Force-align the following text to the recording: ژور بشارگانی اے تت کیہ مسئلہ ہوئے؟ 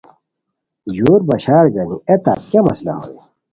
ژور 0.95 1.21
بشارگانی 1.27 1.97
اے 2.07 2.15
تت 2.23 2.39
کیہ 2.49 2.61
مسئلہ 2.67 2.95
ہوئے؟ 3.01 3.21